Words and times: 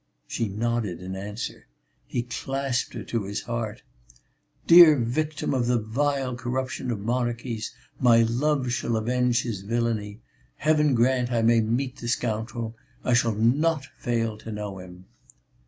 She 0.25 0.49
nodded 0.49 0.99
in 0.99 1.15
answer. 1.15 1.67
He 2.07 2.23
clasped 2.23 2.95
her 2.95 3.03
to 3.03 3.25
his 3.25 3.41
heart: 3.43 3.83
"Dear 4.65 4.97
victim 4.97 5.53
of 5.53 5.67
the 5.67 5.77
vile 5.77 6.35
corruption 6.35 6.89
of 6.89 6.99
monarchies, 6.99 7.71
my 7.99 8.23
love 8.23 8.71
shall 8.71 8.95
avenge 8.97 9.43
his 9.43 9.61
villainy! 9.61 10.21
Heaven 10.55 10.95
grant, 10.95 11.31
I 11.31 11.43
may 11.43 11.61
meet 11.61 11.97
the 11.97 12.07
scoundrel! 12.07 12.75
I 13.03 13.13
shall 13.13 13.35
not 13.35 13.85
fail 13.99 14.39
to 14.39 14.51
know 14.51 14.79
him!" 14.79 15.05